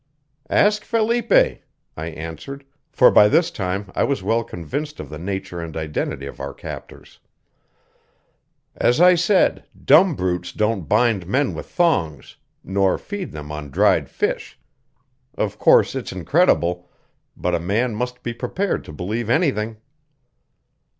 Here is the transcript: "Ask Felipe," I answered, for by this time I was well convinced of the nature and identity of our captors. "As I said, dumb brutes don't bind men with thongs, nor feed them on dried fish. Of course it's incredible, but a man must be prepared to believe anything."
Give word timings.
"Ask 0.49 0.83
Felipe," 0.83 1.31
I 1.95 2.05
answered, 2.07 2.65
for 2.91 3.11
by 3.11 3.27
this 3.29 3.51
time 3.51 3.91
I 3.93 4.03
was 4.03 4.23
well 4.23 4.43
convinced 4.43 4.99
of 4.99 5.09
the 5.11 5.19
nature 5.19 5.61
and 5.61 5.77
identity 5.77 6.25
of 6.25 6.39
our 6.39 6.55
captors. 6.55 7.19
"As 8.75 8.99
I 8.99 9.13
said, 9.13 9.63
dumb 9.85 10.15
brutes 10.15 10.53
don't 10.53 10.89
bind 10.89 11.27
men 11.27 11.53
with 11.53 11.67
thongs, 11.67 12.37
nor 12.63 12.97
feed 12.97 13.31
them 13.31 13.51
on 13.51 13.69
dried 13.69 14.09
fish. 14.09 14.57
Of 15.35 15.59
course 15.59 15.93
it's 15.93 16.11
incredible, 16.11 16.89
but 17.37 17.53
a 17.53 17.59
man 17.59 17.93
must 17.93 18.23
be 18.23 18.33
prepared 18.33 18.83
to 18.85 18.91
believe 18.91 19.29
anything." 19.29 19.77